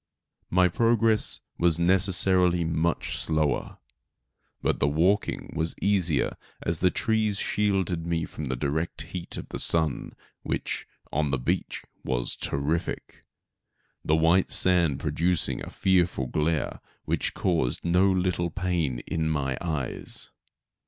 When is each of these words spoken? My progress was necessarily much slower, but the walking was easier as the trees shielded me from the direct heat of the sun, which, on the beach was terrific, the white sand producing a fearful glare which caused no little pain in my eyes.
My 0.49 0.67
progress 0.67 1.41
was 1.59 1.77
necessarily 1.77 2.63
much 2.63 3.19
slower, 3.19 3.77
but 4.63 4.79
the 4.79 4.87
walking 4.87 5.53
was 5.55 5.75
easier 5.79 6.37
as 6.63 6.79
the 6.79 6.89
trees 6.89 7.37
shielded 7.37 8.07
me 8.07 8.25
from 8.25 8.45
the 8.45 8.55
direct 8.55 9.03
heat 9.03 9.37
of 9.37 9.49
the 9.49 9.59
sun, 9.59 10.13
which, 10.41 10.87
on 11.11 11.29
the 11.29 11.37
beach 11.37 11.83
was 12.03 12.35
terrific, 12.35 13.27
the 14.03 14.15
white 14.15 14.51
sand 14.51 14.99
producing 14.99 15.63
a 15.63 15.69
fearful 15.69 16.25
glare 16.25 16.79
which 17.05 17.35
caused 17.35 17.85
no 17.85 18.09
little 18.11 18.49
pain 18.49 19.03
in 19.05 19.29
my 19.29 19.55
eyes. 19.61 20.31